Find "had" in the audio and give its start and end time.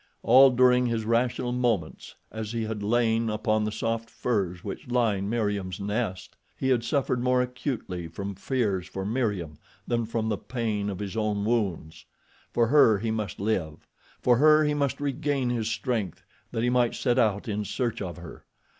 2.63-2.81, 6.69-6.83